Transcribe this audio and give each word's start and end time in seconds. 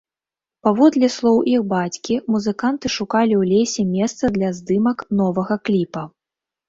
Паводле 0.67 1.09
слоў 1.15 1.35
іх 1.55 1.61
бацькі, 1.73 2.15
музыканты 2.35 2.87
шукалі 2.97 3.33
ў 3.41 3.51
лесе 3.51 3.81
месца 3.95 4.33
для 4.39 4.49
здымак 4.61 5.09
новага 5.21 5.55
кліпа. 5.69 6.01